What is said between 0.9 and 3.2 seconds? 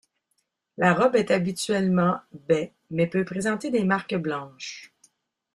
robe est habituellement baie, mais